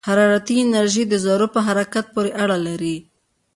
[0.07, 2.95] حرارتي انرژي د ذرّو په حرکت پورې اړه لري.